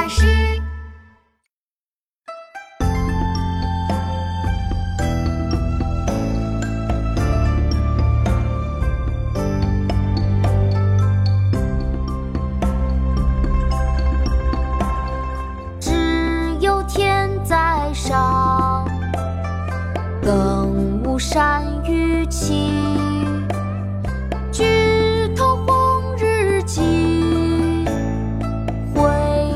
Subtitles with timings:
[0.00, 0.62] 但是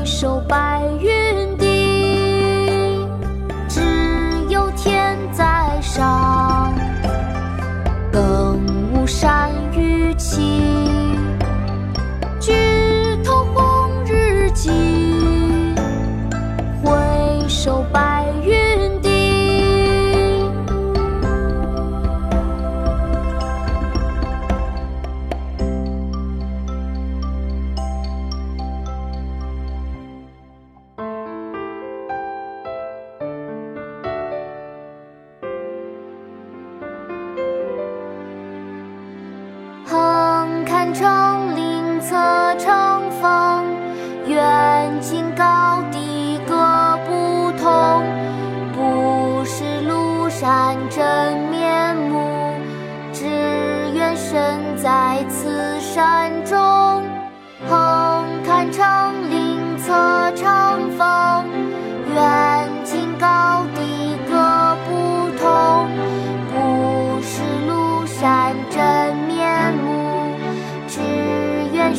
[0.03, 3.07] 回首白云低
[3.69, 3.79] 只
[4.49, 6.73] 有天在上
[8.11, 8.59] 更
[8.93, 10.82] 无山与青
[40.93, 42.15] 长岭侧
[42.59, 42.82] 城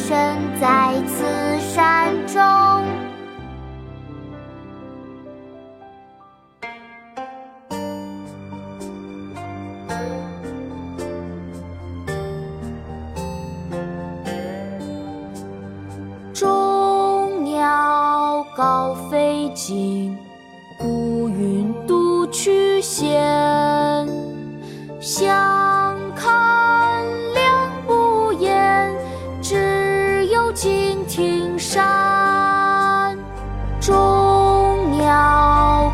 [0.06, 1.24] 身在此
[1.60, 2.42] 山中
[16.34, 20.14] 中鸟高飞尽
[20.78, 24.06] 孤云独去闲
[25.00, 25.53] 相